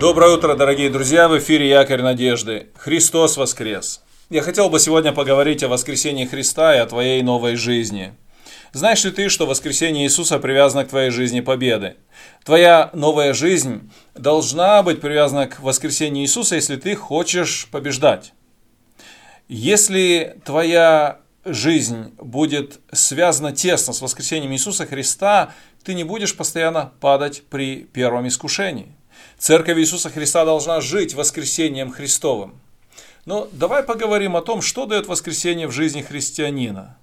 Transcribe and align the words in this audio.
Доброе 0.00 0.34
утро, 0.34 0.56
дорогие 0.56 0.90
друзья! 0.90 1.28
В 1.28 1.38
эфире 1.38 1.68
Якорь 1.68 2.02
Надежды. 2.02 2.66
Христос 2.74 3.36
воскрес! 3.36 4.02
Я 4.28 4.42
хотел 4.42 4.68
бы 4.68 4.80
сегодня 4.80 5.12
поговорить 5.12 5.62
о 5.62 5.68
воскресении 5.68 6.26
Христа 6.26 6.74
и 6.74 6.78
о 6.78 6.86
твоей 6.86 7.22
новой 7.22 7.54
жизни. 7.54 8.12
Знаешь 8.72 9.04
ли 9.04 9.12
ты, 9.12 9.28
что 9.28 9.46
воскресение 9.46 10.04
Иисуса 10.04 10.40
привязано 10.40 10.84
к 10.84 10.88
твоей 10.88 11.10
жизни 11.10 11.40
победы? 11.40 11.94
Твоя 12.44 12.90
новая 12.92 13.34
жизнь 13.34 13.92
должна 14.16 14.82
быть 14.82 15.00
привязана 15.00 15.46
к 15.46 15.60
воскресению 15.60 16.24
Иисуса, 16.24 16.56
если 16.56 16.74
ты 16.74 16.96
хочешь 16.96 17.68
побеждать. 17.70 18.32
Если 19.46 20.40
твоя 20.44 21.20
жизнь 21.44 22.14
будет 22.18 22.80
связана 22.90 23.52
тесно 23.52 23.92
с 23.92 24.02
воскресением 24.02 24.52
Иисуса 24.52 24.86
Христа, 24.86 25.52
ты 25.84 25.94
не 25.94 26.02
будешь 26.02 26.36
постоянно 26.36 26.92
падать 27.00 27.44
при 27.48 27.84
первом 27.84 28.26
искушении. 28.26 28.96
Церковь 29.44 29.76
Иисуса 29.76 30.08
Христа 30.08 30.46
должна 30.46 30.80
жить 30.80 31.12
воскресением 31.12 31.90
Христовым. 31.92 32.62
Но 33.26 33.46
давай 33.52 33.82
поговорим 33.82 34.36
о 34.36 34.40
том, 34.40 34.62
что 34.62 34.86
дает 34.86 35.06
воскресение 35.06 35.66
в 35.66 35.70
жизни 35.70 36.00
христианина. 36.00 36.96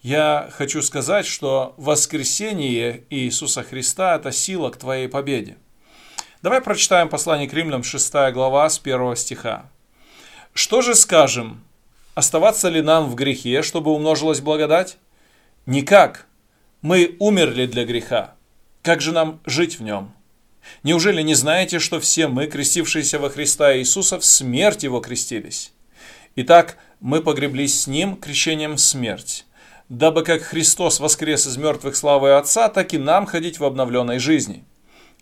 Я 0.00 0.48
хочу 0.52 0.80
сказать, 0.80 1.26
что 1.26 1.74
воскресение 1.76 3.04
Иисуса 3.10 3.62
Христа– 3.62 4.16
это 4.16 4.32
сила 4.32 4.70
к 4.70 4.78
твоей 4.78 5.06
победе. 5.06 5.58
Давай 6.40 6.62
прочитаем 6.62 7.10
послание 7.10 7.46
к 7.46 7.52
римлянам 7.52 7.84
6 7.84 8.10
глава 8.32 8.70
с 8.70 8.80
1 8.82 9.14
стиха. 9.14 9.70
«Что 10.54 10.80
же 10.80 10.94
скажем? 10.94 11.62
Оставаться 12.14 12.70
ли 12.70 12.80
нам 12.80 13.10
в 13.10 13.14
грехе, 13.14 13.60
чтобы 13.60 13.90
умножилась 13.90 14.40
благодать? 14.40 14.96
Никак. 15.66 16.26
Мы 16.80 17.16
умерли 17.18 17.66
для 17.66 17.84
греха. 17.84 18.32
Как 18.80 19.02
же 19.02 19.12
нам 19.12 19.40
жить 19.44 19.78
в 19.78 19.82
нем? 19.82 20.15
Неужели 20.82 21.22
не 21.22 21.34
знаете, 21.34 21.78
что 21.78 22.00
все 22.00 22.28
мы, 22.28 22.46
крестившиеся 22.46 23.18
во 23.18 23.30
Христа 23.30 23.76
Иисуса, 23.76 24.18
в 24.18 24.24
смерть 24.24 24.84
Его 24.84 25.00
крестились? 25.00 25.72
Итак, 26.36 26.76
мы 27.00 27.22
погреблись 27.22 27.82
с 27.82 27.86
Ним 27.86 28.16
крещением 28.16 28.74
в 28.76 28.80
смерть, 28.80 29.46
дабы 29.88 30.22
как 30.22 30.42
Христос 30.42 31.00
воскрес 31.00 31.46
из 31.46 31.56
мертвых 31.56 31.96
славы 31.96 32.36
Отца, 32.36 32.68
так 32.68 32.94
и 32.94 32.98
нам 32.98 33.26
ходить 33.26 33.58
в 33.58 33.64
обновленной 33.64 34.18
жизни. 34.18 34.64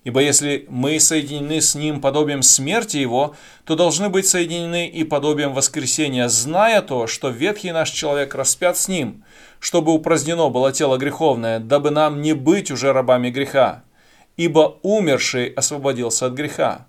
Ибо 0.02 0.20
если 0.20 0.66
мы 0.68 1.00
соединены 1.00 1.62
с 1.62 1.74
Ним 1.74 2.02
подобием 2.02 2.42
смерти 2.42 2.98
Его, 2.98 3.34
то 3.64 3.74
должны 3.74 4.10
быть 4.10 4.26
соединены 4.26 4.86
и 4.86 5.02
подобием 5.02 5.54
воскресения, 5.54 6.28
зная 6.28 6.82
то, 6.82 7.06
что 7.06 7.30
ветхий 7.30 7.72
наш 7.72 7.90
человек 7.90 8.34
распят 8.34 8.76
с 8.76 8.88
Ним, 8.88 9.24
чтобы 9.60 9.92
упразднено 9.92 10.50
было 10.50 10.72
тело 10.72 10.98
греховное, 10.98 11.58
дабы 11.58 11.90
нам 11.90 12.20
не 12.20 12.34
быть 12.34 12.70
уже 12.70 12.92
рабами 12.92 13.30
греха 13.30 13.82
ибо 14.36 14.78
умерший 14.82 15.48
освободился 15.48 16.26
от 16.26 16.34
греха. 16.34 16.86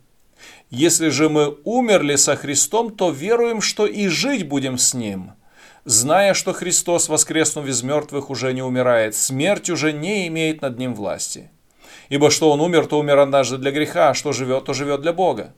Если 0.70 1.10
же 1.10 1.30
мы 1.30 1.58
умерли 1.64 2.16
со 2.16 2.36
Христом, 2.36 2.96
то 2.96 3.12
веруем, 3.12 3.62
что 3.62 3.86
и 3.86 4.08
жить 4.08 4.48
будем 4.48 4.78
с 4.78 4.94
Ним, 4.94 5.34
зная, 5.86 6.34
что 6.34 6.54
Христос, 6.54 7.08
воскреснув 7.08 7.68
из 7.68 7.84
мертвых, 7.84 8.30
уже 8.30 8.54
не 8.54 8.62
умирает, 8.62 9.16
смерть 9.16 9.70
уже 9.70 9.94
не 9.94 10.28
имеет 10.28 10.62
над 10.62 10.78
Ним 10.78 10.94
власти. 10.96 11.52
Ибо 12.10 12.30
что 12.30 12.52
Он 12.52 12.62
умер, 12.62 12.88
то 12.88 13.00
умер 13.00 13.20
однажды 13.20 13.58
для 13.58 13.72
греха, 13.72 14.10
а 14.10 14.14
что 14.14 14.34
живет, 14.34 14.66
то 14.66 14.74
живет 14.74 15.02
для 15.02 15.14
Бога. 15.14 15.54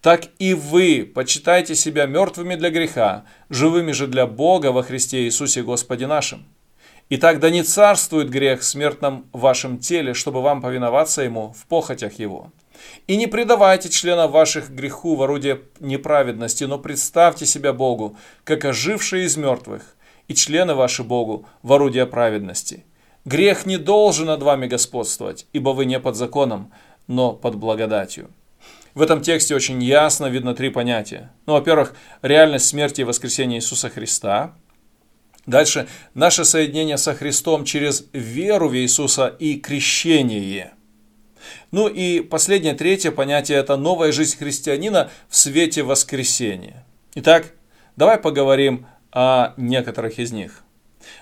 Так 0.00 0.24
и 0.38 0.54
вы 0.54 1.10
почитайте 1.14 1.74
себя 1.74 2.06
мертвыми 2.06 2.56
для 2.56 2.70
греха, 2.70 3.24
живыми 3.48 3.92
же 3.92 4.06
для 4.06 4.26
Бога 4.26 4.72
во 4.72 4.82
Христе 4.82 5.24
Иисусе 5.24 5.62
Господе 5.62 6.06
нашим. 6.06 6.44
Итак, 7.14 7.40
да 7.40 7.50
не 7.50 7.62
царствует 7.62 8.30
грех 8.30 8.60
в 8.60 8.64
смертном 8.64 9.26
вашем 9.34 9.76
теле, 9.76 10.14
чтобы 10.14 10.40
вам 10.40 10.62
повиноваться 10.62 11.20
ему 11.20 11.52
в 11.52 11.66
похотях 11.66 12.18
его. 12.18 12.50
И 13.06 13.18
не 13.18 13.26
предавайте 13.26 13.90
членов 13.90 14.30
ваших 14.30 14.70
греху 14.70 15.14
в 15.14 15.22
орудие 15.22 15.60
неправедности, 15.78 16.64
но 16.64 16.78
представьте 16.78 17.44
себя 17.44 17.74
Богу, 17.74 18.16
как 18.44 18.64
ожившие 18.64 19.26
из 19.26 19.36
мертвых, 19.36 19.94
и 20.26 20.34
члены 20.34 20.74
ваши 20.74 21.02
Богу 21.02 21.44
в 21.60 21.74
орудие 21.74 22.06
праведности. 22.06 22.86
Грех 23.26 23.66
не 23.66 23.76
должен 23.76 24.28
над 24.28 24.42
вами 24.42 24.66
господствовать, 24.66 25.46
ибо 25.52 25.74
вы 25.74 25.84
не 25.84 26.00
под 26.00 26.16
законом, 26.16 26.72
но 27.08 27.34
под 27.34 27.56
благодатью. 27.56 28.30
В 28.94 29.02
этом 29.02 29.20
тексте 29.20 29.54
очень 29.54 29.82
ясно 29.82 30.30
видно 30.30 30.54
три 30.54 30.70
понятия. 30.70 31.30
Ну, 31.44 31.52
во-первых, 31.52 31.94
реальность 32.22 32.68
смерти 32.68 33.02
и 33.02 33.04
воскресения 33.04 33.58
Иисуса 33.58 33.90
Христа– 33.90 34.54
Дальше 35.46 35.88
наше 36.14 36.44
соединение 36.44 36.96
со 36.98 37.14
Христом 37.14 37.64
через 37.64 38.06
веру 38.12 38.68
в 38.68 38.76
Иисуса 38.76 39.26
и 39.26 39.58
крещение. 39.58 40.74
Ну 41.72 41.88
и 41.88 42.20
последнее, 42.20 42.74
третье 42.74 43.10
понятие– 43.10 43.58
это 43.58 43.76
новая 43.76 44.12
жизнь 44.12 44.38
христианина 44.38 45.10
в 45.28 45.36
свете 45.36 45.82
воскресения. 45.82 46.86
Итак, 47.16 47.54
давай 47.96 48.18
поговорим 48.18 48.86
о 49.10 49.54
некоторых 49.56 50.18
из 50.20 50.30
них. 50.30 50.62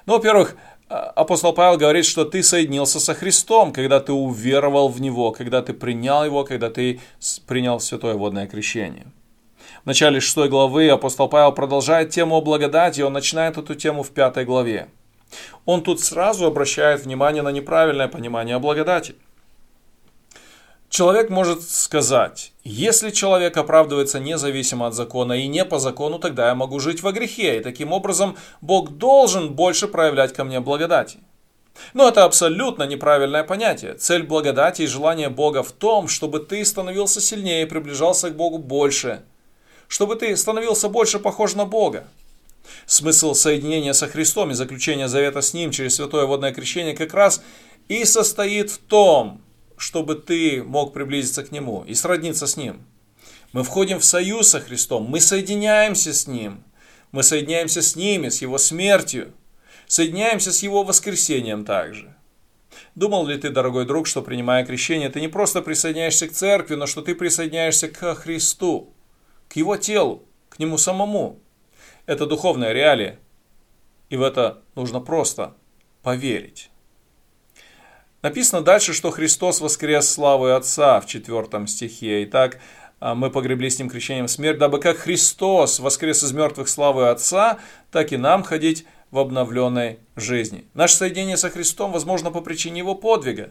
Ну, 0.05 0.15
во-первых, 0.15 0.57
апостол 0.89 1.55
Павел 1.55 1.79
говорит, 1.79 2.05
что 2.05 2.27
ты 2.27 2.43
соединился 2.43 3.01
со 3.01 3.15
Христом, 3.15 3.73
когда 3.73 4.01
ты 4.01 4.13
уверовал 4.13 4.89
в 4.89 5.01
Него, 5.01 5.33
когда 5.33 5.63
ты 5.63 5.73
принял 5.73 6.25
Его, 6.25 6.45
когда 6.45 6.69
ты 6.69 7.01
принял 7.47 7.81
святое 7.81 8.15
водное 8.15 8.47
крещение– 8.47 9.07
в 9.85 9.87
начале 9.87 10.21
6 10.21 10.49
главы 10.51 10.91
апостол 10.91 11.29
Павел 11.29 11.53
продолжает 11.53 12.11
тему 12.11 12.37
о 12.37 12.43
благодати, 12.43 13.01
он 13.01 13.15
начинает 13.15 13.57
эту 13.57 13.75
тему 13.75 14.03
в 14.03 14.11
5 14.11 14.45
главе. 14.45 14.89
Он 15.65 15.83
тут 15.83 16.01
сразу 16.01 16.47
обращает 16.47 17.05
внимание 17.05 17.43
на 17.43 17.51
неправильное 17.51 18.09
понимание 18.09 18.57
о 18.57 18.59
благодати. 18.59 19.15
Человек 20.91 21.31
может 21.31 21.63
сказать, 21.63 22.53
если 22.65 23.11
человек 23.11 23.57
оправдывается 23.57 24.19
независимо 24.19 24.89
от 24.89 24.95
закона 24.95 25.35
и 25.35 25.47
не 25.47 25.65
по 25.65 25.79
закону, 25.79 26.19
тогда 26.19 26.49
я 26.49 26.55
могу 26.57 26.81
жить 26.81 27.03
во 27.03 27.13
грехе, 27.13 27.59
и 27.59 27.63
таким 27.63 27.93
образом 27.93 28.37
Бог 28.61 28.91
должен 28.91 29.55
больше 29.55 29.87
проявлять 29.87 30.33
ко 30.33 30.43
мне 30.43 30.59
благодати. 30.59 31.21
Но 31.95 32.09
это 32.09 32.25
абсолютно 32.25 32.83
неправильное 32.83 33.45
понятие. 33.45 33.95
Цель 33.95 34.25
благодати 34.25 34.83
и 34.83 34.87
желание 34.87 35.29
Бога 35.29 35.63
в 35.63 35.71
том, 35.71 36.09
чтобы 36.09 36.41
ты 36.41 36.65
становился 36.65 37.21
сильнее 37.21 37.63
и 37.63 37.67
приближался 37.67 38.31
к 38.31 38.37
Богу 38.37 38.59
больше 38.59 39.23
чтобы 39.91 40.15
ты 40.15 40.37
становился 40.37 40.89
больше 40.89 41.19
похож 41.19 41.57
на 41.57 41.67
Бога. 41.67 42.07
Смысл 42.87 43.35
соединения 43.35 43.93
со 43.93 44.07
Христом 44.07 44.53
и 44.53 44.55
заключения 44.55 45.09
завета 45.09 45.43
с 45.43 45.53
Ним 45.53 45.73
через 45.73 45.97
святое 45.97 46.27
водное 46.27 46.55
крещение 46.55 46.95
как 46.97 47.13
раз 47.13 47.43
и 47.89 48.05
состоит 48.05 48.71
в 48.71 48.79
том, 48.79 49.43
чтобы 49.77 50.15
ты 50.15 50.63
мог 50.63 50.93
приблизиться 50.93 51.43
к 51.43 51.51
Нему 51.51 51.83
и 51.89 51.95
сродниться 51.95 52.47
с 52.47 52.57
Ним. 52.57 52.87
Мы 53.53 53.65
входим 53.65 53.99
в 53.99 54.05
союз 54.05 54.51
со 54.51 54.61
Христом, 54.61 55.07
мы 55.07 55.19
соединяемся 55.21 56.15
с 56.15 56.29
Ним, 56.29 56.63
мы 57.11 57.25
соединяемся 57.25 57.83
с 57.83 57.97
Ними, 57.97 58.29
с 58.29 58.43
Его 58.43 58.59
смертью, 58.59 59.33
соединяемся 59.89 60.53
с 60.53 60.63
Его 60.63 60.85
воскресением 60.85 61.65
также. 61.65 62.15
Думал 62.95 63.27
ли 63.27 63.37
ты, 63.37 63.51
дорогой 63.51 63.87
друг, 63.87 64.07
что 64.07 64.23
принимая 64.23 64.65
крещение, 64.65 65.11
ты 65.11 65.21
не 65.21 65.29
просто 65.29 65.63
присоединяешься 65.63 66.29
к 66.29 66.33
церкви, 66.33 66.77
но 66.77 66.87
что 66.87 67.03
ты 67.03 67.17
присоединяешься 67.17 67.89
к 67.89 68.15
Христу? 68.15 68.95
К 69.51 69.57
его 69.57 69.77
телу, 69.77 70.23
к 70.49 70.59
нему 70.61 70.79
самому. 70.79 71.41
Это 72.07 72.25
духовная 72.27 72.73
реалия. 72.73 73.19
И 74.09 74.17
в 74.17 74.23
это 74.23 74.63
нужно 74.75 75.01
просто 75.01 75.55
поверить. 76.03 76.71
Написано 78.23 78.63
дальше, 78.63 78.93
что 78.93 79.11
Христос 79.11 79.61
воскрес 79.61 80.09
славой 80.09 80.55
Отца 80.55 81.01
в 81.01 81.07
4 81.07 81.67
стихе. 81.67 82.25
Итак, 82.25 82.61
а, 83.01 83.15
мы 83.15 83.31
погребли 83.31 83.71
с 83.71 83.79
Ним 83.79 83.89
крещением 83.89 84.29
смерть, 84.29 84.59
дабы 84.59 84.79
как 84.79 84.99
Христос 84.99 85.81
воскрес 85.81 86.23
из 86.23 86.33
мертвых 86.33 86.69
славы 86.69 87.09
Отца, 87.09 87.59
так 87.91 88.13
и 88.13 88.17
нам 88.17 88.43
ходить 88.43 88.85
в 89.11 89.19
обновленной 89.19 89.99
жизни. 90.17 90.67
Наше 90.75 90.97
соединение 90.97 91.37
со 91.37 91.51
Христом 91.51 91.93
возможно 91.93 92.31
по 92.31 92.41
причине 92.41 92.79
Его 92.79 92.95
подвига, 92.95 93.51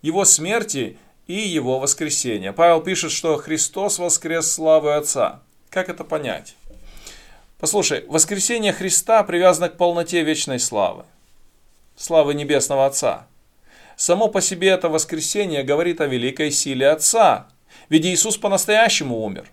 Его 0.00 0.24
смерти 0.24 0.96
и 1.28 1.34
его 1.34 1.78
воскресение. 1.78 2.52
Павел 2.52 2.80
пишет, 2.80 3.12
что 3.12 3.36
Христос 3.36 3.98
воскрес 3.98 4.50
славы 4.50 4.94
Отца. 4.94 5.42
Как 5.70 5.90
это 5.90 6.02
понять? 6.02 6.56
Послушай, 7.60 8.04
воскресение 8.08 8.72
Христа 8.72 9.22
привязано 9.22 9.68
к 9.68 9.76
полноте 9.76 10.22
вечной 10.22 10.58
славы. 10.58 11.04
Славы 11.96 12.34
Небесного 12.34 12.86
Отца. 12.86 13.26
Само 13.96 14.28
по 14.28 14.40
себе 14.40 14.68
это 14.68 14.88
воскресение 14.88 15.62
говорит 15.62 16.00
о 16.00 16.06
великой 16.06 16.50
силе 16.50 16.88
Отца. 16.88 17.48
Ведь 17.90 18.06
Иисус 18.06 18.38
по-настоящему 18.38 19.22
умер. 19.22 19.50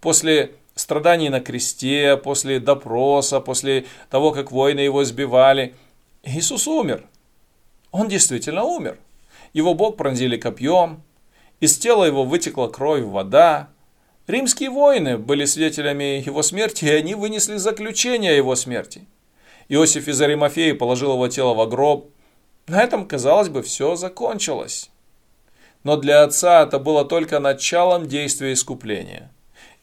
После 0.00 0.52
страданий 0.74 1.28
на 1.28 1.40
кресте, 1.40 2.16
после 2.16 2.58
допроса, 2.58 3.40
после 3.40 3.84
того, 4.08 4.32
как 4.32 4.50
воины 4.50 4.80
его 4.80 5.04
сбивали, 5.04 5.74
Иисус 6.22 6.66
умер. 6.66 7.04
Он 7.90 8.08
действительно 8.08 8.62
умер. 8.62 8.98
Его 9.52 9.74
бок 9.74 9.96
пронзили 9.96 10.36
копьем, 10.36 11.02
из 11.60 11.78
тела 11.78 12.04
его 12.04 12.24
вытекла 12.24 12.66
кровь, 12.66 13.04
вода. 13.04 13.68
Римские 14.26 14.70
воины 14.70 15.16
были 15.16 15.44
свидетелями 15.44 16.20
его 16.24 16.42
смерти, 16.42 16.86
и 16.86 16.90
они 16.90 17.14
вынесли 17.14 17.56
заключение 17.56 18.32
о 18.32 18.36
его 18.36 18.56
смерти. 18.56 19.06
Иосиф 19.68 20.08
из 20.08 20.20
Аримафеи 20.20 20.72
положил 20.72 21.12
его 21.12 21.28
тело 21.28 21.54
в 21.54 21.68
гроб. 21.68 22.10
На 22.66 22.82
этом, 22.82 23.06
казалось 23.06 23.48
бы, 23.48 23.62
все 23.62 23.94
закончилось. 23.94 24.90
но 25.84 25.96
для 25.96 26.22
Отца 26.22 26.62
это 26.62 26.78
было 26.78 27.04
только 27.04 27.40
началом 27.40 28.06
действия 28.06 28.52
искупления. 28.52 29.30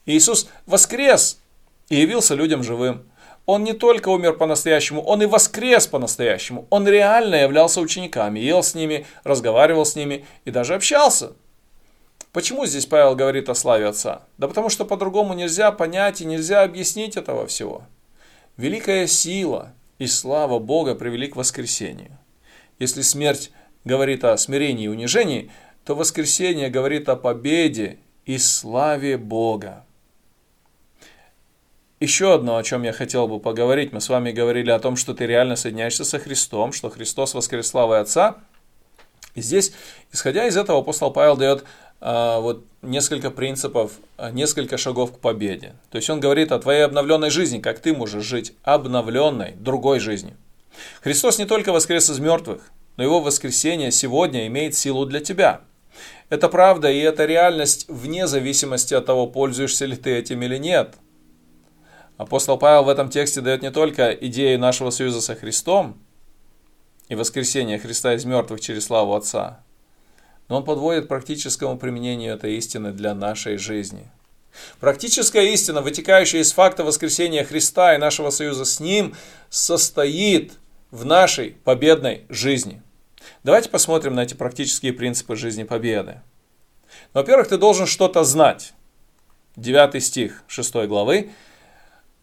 Иисус 0.05 0.49
воскрес 0.65 1.41
и 1.89 1.97
явился 1.97 2.35
людям 2.35 2.63
живым. 2.63 3.08
Он 3.51 3.63
не 3.63 3.73
только 3.73 4.09
умер 4.09 4.33
по-настоящему, 4.33 5.01
он 5.01 5.23
и 5.23 5.25
воскрес 5.25 5.87
по-настоящему. 5.87 6.67
Он 6.69 6.87
реально 6.87 7.33
являлся 7.33 7.81
учениками, 7.81 8.39
ел 8.39 8.61
с 8.61 8.75
ними, 8.75 9.07
разговаривал 9.23 9.87
с 9.87 9.95
ними 9.95 10.23
и 10.45 10.51
даже 10.51 10.75
общался. 10.75 11.33
Почему 12.31 12.67
здесь 12.67 12.85
Павел 12.85 13.15
говорит 13.15 13.49
о 13.49 13.55
славе 13.55 13.87
Отца? 13.87 14.21
Да 14.37 14.47
потому 14.47 14.69
что 14.69 14.85
по-другому 14.85 15.33
нельзя 15.33 15.71
понять 15.71 16.21
и 16.21 16.25
нельзя 16.25 16.61
объяснить 16.61 17.17
этого 17.17 17.47
всего. 17.47 17.81
Великая 18.55 19.07
сила 19.07 19.73
и 19.97 20.05
слава 20.05 20.59
Бога 20.59 20.93
привели 20.93 21.27
к 21.27 21.35
воскресению. 21.35 22.19
Если 22.77 23.01
смерть 23.01 23.49
говорит 23.83 24.25
о 24.25 24.37
смирении 24.37 24.85
и 24.85 24.89
унижении, 24.89 25.49
то 25.85 25.95
воскресение 25.95 26.69
говорит 26.69 27.09
о 27.09 27.15
победе 27.15 27.97
и 28.27 28.37
славе 28.37 29.17
Бога. 29.17 29.85
Еще 31.99 32.33
одно, 32.33 32.55
о 32.55 32.63
чем 32.63 32.83
я 32.83 32.93
хотел 32.93 33.27
бы 33.27 33.41
поговорить. 33.41 33.91
Мы 33.91 33.99
с 33.99 34.07
вами 34.07 34.31
говорили 34.31 34.71
о 34.71 34.79
том, 34.79 34.95
что 34.95 35.13
ты 35.13 35.27
реально 35.27 35.57
соединяешься 35.57 36.05
со 36.05 36.17
Христом, 36.17 36.71
что 36.71 36.89
Христос 36.89 37.33
воскрес 37.33 37.67
славой 37.67 37.99
Отца. 37.99 38.37
И 39.35 39.41
здесь, 39.41 39.73
исходя 40.13 40.47
из 40.47 40.55
этого, 40.55 40.79
апостол 40.79 41.11
Павел 41.11 41.35
дает 41.35 41.65
а, 41.99 42.39
вот 42.39 42.63
несколько 42.81 43.31
принципов, 43.31 43.91
а, 44.15 44.31
несколько 44.31 44.77
шагов 44.77 45.11
к 45.11 45.19
победе. 45.19 45.75
То 45.91 45.97
есть 45.97 46.09
он 46.09 46.21
говорит 46.21 46.53
о 46.53 46.59
твоей 46.59 46.85
обновленной 46.85 47.31
жизни, 47.31 47.59
как 47.59 47.79
ты 47.79 47.93
можешь 47.93 48.23
жить 48.23 48.53
обновленной, 48.63 49.55
другой 49.59 49.99
жизнью. 49.99 50.37
Христос 51.01 51.37
не 51.37 51.45
только 51.45 51.73
воскрес 51.73 52.09
из 52.09 52.19
мертвых, 52.19 52.61
но 52.95 53.03
его 53.03 53.19
воскресение 53.19 53.91
сегодня 53.91 54.47
имеет 54.47 54.73
силу 54.73 55.05
для 55.05 55.19
тебя. 55.19 55.61
Это 56.29 56.47
правда, 56.47 56.89
и 56.89 56.99
это 56.99 57.25
реальность 57.25 57.87
вне 57.89 58.25
зависимости 58.25 58.93
от 58.93 59.05
того, 59.05 59.27
пользуешься 59.27 59.85
ли 59.85 59.97
ты 59.97 60.11
этим 60.15 60.41
или 60.43 60.55
нет– 60.55 60.95
Апостол 62.19 62.57
Павел 62.57 62.83
в 62.83 62.89
этом 62.89 63.09
тексте 63.09 63.39
дает 63.39 63.61
не 63.61 63.71
только 63.71 64.11
идею 64.11 64.59
нашего 64.59 64.89
союза 64.89 65.21
со 65.21 65.35
Христом 65.35 65.97
и 67.07 67.15
воскресения 67.15 67.79
Христа 67.79 68.13
из 68.13 68.25
мертвых 68.25 68.59
через 68.59 68.87
славу 68.87 69.15
Отца, 69.15 69.63
но 70.49 70.57
он 70.57 70.65
подводит 70.65 71.07
практическому 71.07 71.77
применению 71.77 72.33
этой 72.33 72.57
истины 72.57 72.91
для 72.91 73.15
нашей 73.15 73.55
жизни. 73.55 74.11
Практическая 74.81 75.45
истина, 75.53 75.81
вытекающая 75.81 76.41
из 76.41 76.51
факта 76.51 76.83
воскресения 76.83 77.45
Христа 77.45 77.95
и 77.95 77.97
нашего 77.97 78.31
союза 78.31 78.65
с 78.65 78.81
Ним, 78.81 79.15
состоит 79.49 80.51
в 80.91 81.05
нашей 81.05 81.51
победной 81.63 82.25
жизни. 82.27 82.81
Давайте 83.45 83.69
посмотрим 83.69 84.15
на 84.15 84.23
эти 84.23 84.33
практические 84.33 84.91
принципы 84.91 85.37
жизни 85.37 85.63
победы. 85.63 86.19
Во-первых, 87.13 87.47
ты 87.47 87.57
должен 87.57 87.85
что-то 87.85 88.25
знать. 88.25 88.73
9 89.55 90.03
стих 90.03 90.43
6 90.47 90.85
главы 90.87 91.31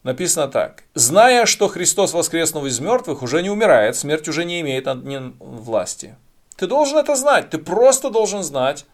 написано 0.07 0.49
так. 0.49 0.85
«Зная, 0.95 1.47
что 1.47 1.69
Христос, 1.69 2.15
воскреснув 2.15 2.65
из 2.65 2.81
мертвых, 2.81 3.23
уже 3.23 3.43
не 3.43 3.51
умирает, 3.51 3.97
смерть 3.97 4.29
уже 4.29 4.45
не 4.45 4.61
имеет 4.61 4.87
над 4.87 5.05
ним 5.05 5.37
власти». 5.41 6.17
Ты 6.57 6.67
должен 6.67 6.99
это 6.99 7.17
знать, 7.17 7.51
ты 7.51 7.59
просто 7.59 8.09
должен 8.09 8.43
знать 8.43 8.87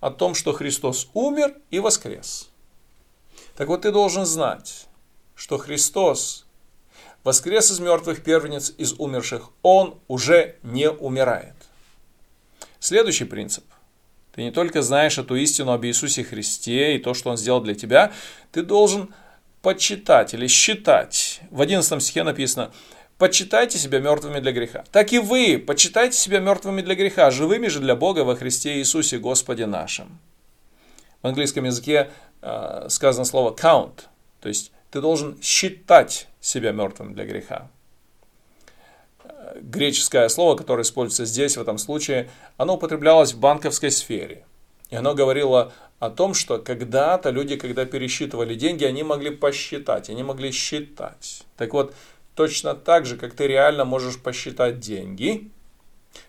о 0.00 0.10
том, 0.10 0.34
что 0.34 0.52
Христос 0.52 1.08
умер 1.14 1.54
и 1.70 1.78
воскрес. 1.78 2.50
Так 3.56 3.68
вот, 3.68 3.82
ты 3.82 3.92
должен 3.92 4.26
знать, 4.26 4.86
что 5.34 5.58
Христос 5.58 6.46
воскрес 7.22 7.70
из 7.70 7.78
мертвых 7.78 8.22
первенец 8.22 8.72
из 8.76 8.94
умерших, 8.94 9.50
Он 9.62 9.98
уже 10.08 10.56
не 10.62 10.90
умирает. 10.90 11.54
Следующий 12.80 13.24
принцип. 13.24 13.64
Ты 14.34 14.42
не 14.42 14.50
только 14.50 14.82
знаешь 14.82 15.18
эту 15.18 15.36
истину 15.36 15.72
об 15.72 15.84
Иисусе 15.84 16.24
Христе 16.24 16.96
и 16.96 16.98
то, 16.98 17.14
что 17.14 17.30
Он 17.30 17.36
сделал 17.36 17.60
для 17.60 17.74
тебя, 17.74 18.12
ты 18.52 18.62
должен 18.62 19.14
почитать 19.66 20.32
или 20.32 20.46
считать. 20.46 21.40
В 21.50 21.60
11 21.60 22.00
стихе 22.00 22.22
написано, 22.22 22.70
почитайте 23.18 23.78
себя 23.78 23.98
мертвыми 23.98 24.38
для 24.38 24.52
греха. 24.52 24.84
Так 24.92 25.12
и 25.12 25.18
вы 25.18 25.58
почитайте 25.58 26.16
себя 26.16 26.38
мертвыми 26.38 26.82
для 26.82 26.94
греха, 26.94 27.32
живыми 27.32 27.66
же 27.66 27.80
для 27.80 27.96
Бога 27.96 28.20
во 28.20 28.36
Христе 28.36 28.78
Иисусе 28.78 29.18
Господе 29.18 29.66
нашим. 29.66 30.20
В 31.20 31.26
английском 31.26 31.64
языке 31.64 32.12
э, 32.42 32.86
сказано 32.90 33.24
слово 33.24 33.56
count, 33.56 34.02
то 34.40 34.48
есть 34.48 34.70
ты 34.92 35.00
должен 35.00 35.36
считать 35.42 36.28
себя 36.40 36.70
мертвым 36.70 37.14
для 37.14 37.24
греха. 37.24 37.68
Греческое 39.56 40.28
слово, 40.28 40.54
которое 40.54 40.82
используется 40.82 41.24
здесь, 41.24 41.56
в 41.56 41.60
этом 41.60 41.78
случае, 41.78 42.30
оно 42.56 42.76
употреблялось 42.76 43.32
в 43.32 43.40
банковской 43.40 43.90
сфере. 43.90 44.44
И 44.90 44.94
оно 44.94 45.14
говорило 45.14 45.72
о 45.98 46.10
том, 46.10 46.34
что 46.34 46.58
когда-то 46.58 47.30
люди, 47.30 47.56
когда 47.56 47.84
пересчитывали 47.84 48.54
деньги, 48.54 48.84
они 48.84 49.02
могли 49.02 49.30
посчитать, 49.30 50.10
они 50.10 50.22
могли 50.22 50.50
считать. 50.52 51.44
Так 51.56 51.72
вот, 51.72 51.94
точно 52.34 52.74
так 52.74 53.06
же, 53.06 53.16
как 53.16 53.32
ты 53.32 53.46
реально 53.46 53.84
можешь 53.84 54.18
посчитать 54.18 54.78
деньги, 54.78 55.50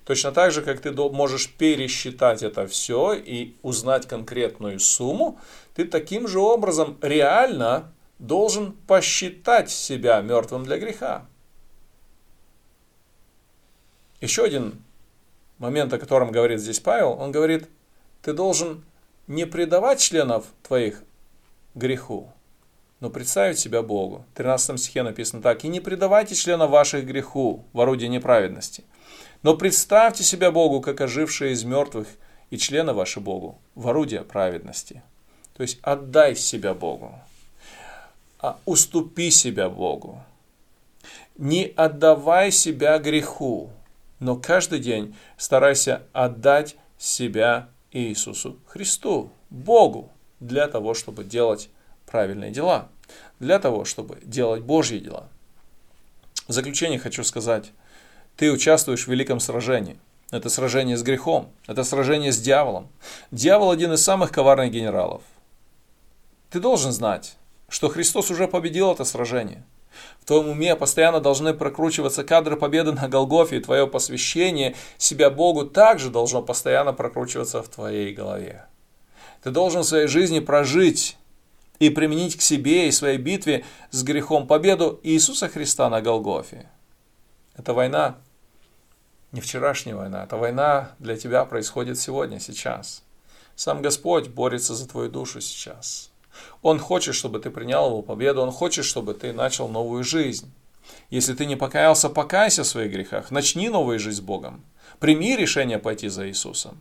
точно 0.05 0.31
так 0.31 0.51
же, 0.51 0.61
как 0.61 0.79
ты 0.79 0.91
можешь 0.91 1.49
пересчитать 1.49 2.43
это 2.43 2.65
все 2.67 3.13
и 3.13 3.55
узнать 3.61 4.07
конкретную 4.07 4.79
сумму, 4.79 5.39
ты 5.75 5.85
таким 5.85 6.27
же 6.27 6.39
образом 6.39 6.97
реально 7.01 7.91
должен 8.19 8.71
посчитать 8.71 9.69
себя 9.69 10.21
мертвым 10.21 10.63
для 10.63 10.77
греха. 10.77 11.25
Еще 14.21 14.43
один 14.43 14.81
момент, 15.59 15.93
о 15.93 15.99
котором 15.99 16.31
говорит 16.31 16.59
здесь 16.59 16.79
Павел, 16.79 17.11
он 17.11 17.31
говорит, 17.31 17.67
ты 18.21 18.33
должен 18.33 18.83
не 19.27 19.45
предавать 19.45 20.00
членов 20.00 20.45
твоих 20.63 21.03
греху, 21.75 22.31
но 23.00 23.09
представить 23.09 23.59
себя 23.59 23.83
Богу. 23.83 24.25
В 24.33 24.38
13 24.38 24.79
стихе 24.79 25.03
написано 25.03 25.41
так. 25.41 25.63
«И 25.63 25.68
не 25.68 25.79
предавайте 25.79 26.33
членов 26.33 26.71
ваших 26.71 27.06
греху 27.06 27.65
в 27.74 27.81
орудие 27.81 28.09
неправедности, 28.09 28.83
но 29.44 29.56
представьте 29.56 30.24
себя 30.24 30.51
Богу, 30.51 30.81
как 30.81 31.01
ожившие 31.01 31.53
из 31.53 31.63
мертвых, 31.63 32.07
и 32.50 32.57
члены 32.57 32.94
ваши 32.94 33.19
Богу 33.19 33.59
в 33.75 33.88
орудие 33.88 34.24
праведности». 34.24 35.03
То 35.57 35.63
есть 35.63 35.79
отдай 35.81 36.35
себя 36.35 36.75
Богу, 36.75 37.19
а 38.39 38.59
уступи 38.65 39.31
себя 39.31 39.69
Богу. 39.69 40.24
Не 41.35 41.74
отдавай 41.75 42.51
себя 42.51 43.00
греху, 43.00 43.71
но 44.19 44.35
каждый 44.35 44.77
день 44.77 45.15
старайся 45.35 46.03
отдать 46.13 46.75
себя 47.00 47.69
Иисусу 47.91 48.58
Христу, 48.67 49.32
Богу, 49.50 50.12
для 50.39 50.67
того, 50.67 50.94
чтобы 50.94 51.24
делать 51.24 51.70
правильные 52.06 52.51
дела, 52.51 52.89
для 53.39 53.60
того, 53.60 53.86
чтобы 53.86 54.20
делать 54.24 54.62
Божьи 54.62 55.00
дела. 55.00 55.27
В 56.48 56.53
заключение 56.53 57.00
хочу 57.00 57.24
сказать, 57.24 57.72
ты 58.36 58.51
участвуешь 58.51 59.06
в 59.06 59.12
великом 59.12 59.39
сражении. 59.39 59.98
Это 60.32 60.50
сражение 60.50 60.98
с 60.98 61.03
грехом, 61.03 61.50
это 61.67 61.84
сражение 61.84 62.32
с 62.32 62.39
дьяволом. 62.39 62.89
Дьявол 63.32 63.72
один 63.72 63.94
из 63.94 64.03
самых 64.03 64.32
коварных 64.32 64.72
генералов. 64.72 65.24
Ты 66.50 66.60
должен 66.60 66.91
знать, 66.91 67.38
что 67.70 67.89
Христос 67.89 68.29
уже 68.29 68.48
победил 68.48 68.91
это 68.91 69.06
сражение– 69.06 69.63
в 70.20 70.25
твоем 70.25 70.50
уме 70.50 70.75
постоянно 70.75 71.20
должны 71.20 71.54
прокручиваться 71.54 72.24
кадры 72.24 72.58
победы 72.58 72.92
на 72.92 73.08
Голгофе, 73.08 73.58
и 73.58 73.62
твое 73.62 73.88
посвящение 73.88 74.75
себя 74.98 75.30
Богу 75.30 75.66
также 75.66 76.10
должно 76.10 76.42
постоянно 76.42 76.94
прокручиваться 76.94 77.63
в 77.63 77.70
твоей 77.70 78.13
голове. 78.13 78.66
Ты 79.44 79.51
должен 79.51 79.84
в 79.84 79.88
своей 79.88 80.08
жизни 80.08 80.39
прожить 80.39 81.18
и 81.80 81.89
применить 81.89 82.36
к 82.36 82.42
себе 82.42 82.88
и 82.88 82.92
своей 82.92 83.18
битве 83.18 83.63
с 83.92 84.04
грехом 84.04 84.48
победу 84.48 85.00
Иисуса 85.04 85.48
Христа 85.48 85.89
на 85.89 86.01
Голгофе. 86.01 86.68
Это 87.56 87.74
война 87.74 88.18
не 89.32 89.42
вчерашняя 89.42 89.96
война, 89.96 90.24
эта 90.24 90.38
война 90.38 90.92
для 91.00 91.18
тебя 91.18 91.44
происходит 91.46 92.00
сегодня, 92.00 92.39
сейчас. 92.39 93.04
Сам 93.56 93.82
Господь 93.82 94.30
борется 94.30 94.74
за 94.74 94.88
твою 94.88 95.10
душу 95.10 95.42
сейчас. 95.42 96.12
Он 96.62 96.79
хочет, 96.79 97.15
чтобы 97.15 97.39
ты 97.39 97.50
принял 97.50 97.88
его 97.88 98.01
победу, 98.01 98.41
он 98.41 98.51
хочет, 98.51 98.86
чтобы 98.86 99.13
ты 99.13 99.34
начал 99.34 99.67
новую 99.67 100.03
жизнь. 100.03 100.51
Если 101.10 101.34
ты 101.34 101.46
не 101.46 101.56
покаялся, 101.56 102.10
покайся 102.10 102.63
в 102.63 102.67
своих 102.67 102.91
грехах, 102.91 103.32
начни 103.32 103.70
новую 103.70 104.00
жизнь 104.00 104.17
с 104.17 104.22
Богом. 104.22 104.63
Прими 105.00 105.36
решение 105.36 105.79
пойти 105.79 106.08
за 106.08 106.27
Иисусом. 106.27 106.77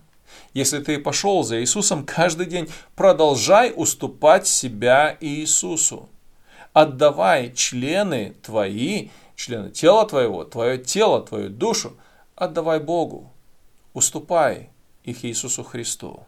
Если 0.54 0.80
ты 0.80 0.98
пошел 0.98 1.42
за 1.42 1.60
Иисусом 1.60 2.04
каждый 2.04 2.46
день, 2.46 2.68
продолжай 2.94 3.72
уступать 3.74 4.46
себя 4.46 5.16
Иисусу. 5.20 6.08
Отдавай 6.72 7.52
члены 7.54 8.34
твои, 8.42 9.08
члены 9.34 9.70
тела 9.70 10.06
твоего, 10.06 10.44
твое 10.44 10.78
тело, 10.78 11.22
твою 11.22 11.50
душу, 11.50 11.96
отдавай 12.34 12.80
Богу. 12.80 13.30
Уступай 13.94 14.70
их 15.04 15.24
Иисусу 15.24 15.62
Христу. 15.62 16.24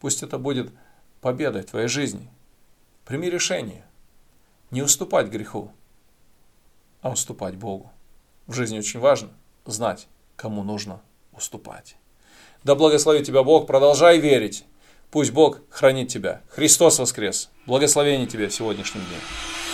Пусть 0.00 0.22
это 0.22 0.38
будет 0.38 0.70
победой 1.20 1.62
твоей 1.62 1.88
жизни. 1.88 2.28
Прими 3.04 3.30
решение. 3.30 3.84
Не 4.70 4.82
уступать 4.82 5.28
греху, 5.28 5.72
а 7.00 7.10
уступать 7.10 7.56
Богу. 7.56 7.90
В 8.46 8.54
жизни 8.54 8.78
очень 8.78 9.00
важно 9.00 9.30
знать, 9.64 10.08
кому 10.36 10.62
нужно 10.62 11.00
уступать. 11.32 11.96
Да 12.64 12.74
благословит 12.74 13.26
тебя 13.26 13.42
Бог, 13.42 13.66
продолжай 13.66 14.18
верить. 14.18 14.64
Пусть 15.10 15.32
Бог 15.32 15.60
хранит 15.70 16.08
тебя. 16.08 16.42
Христос 16.48 16.98
воскрес. 16.98 17.50
Благословение 17.66 18.26
тебе 18.26 18.48
в 18.48 18.54
сегодняшнем 18.54 19.02
дне. 19.02 19.67